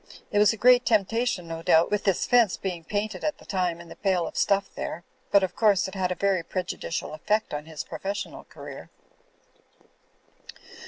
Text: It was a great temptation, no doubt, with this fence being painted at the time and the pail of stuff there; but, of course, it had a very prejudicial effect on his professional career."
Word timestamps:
It 0.31 0.39
was 0.39 0.51
a 0.51 0.57
great 0.57 0.83
temptation, 0.83 1.47
no 1.47 1.61
doubt, 1.61 1.91
with 1.91 2.05
this 2.05 2.25
fence 2.25 2.57
being 2.57 2.83
painted 2.83 3.23
at 3.23 3.37
the 3.37 3.45
time 3.45 3.79
and 3.79 3.91
the 3.91 3.95
pail 3.95 4.25
of 4.25 4.35
stuff 4.35 4.67
there; 4.73 5.03
but, 5.29 5.43
of 5.43 5.55
course, 5.55 5.87
it 5.87 5.93
had 5.93 6.11
a 6.11 6.15
very 6.15 6.41
prejudicial 6.41 7.13
effect 7.13 7.53
on 7.53 7.67
his 7.67 7.83
professional 7.83 8.43
career." 8.45 8.89